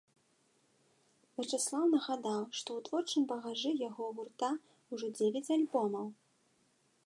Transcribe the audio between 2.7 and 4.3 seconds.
ў творчым багажы яго